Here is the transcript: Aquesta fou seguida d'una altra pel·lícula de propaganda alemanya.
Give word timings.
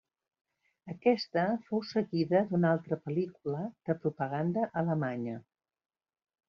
Aquesta 0.93 1.43
fou 1.67 1.83
seguida 1.89 2.41
d'una 2.53 2.73
altra 2.77 2.99
pel·lícula 3.05 3.63
de 3.91 3.99
propaganda 4.07 4.69
alemanya. 4.85 5.41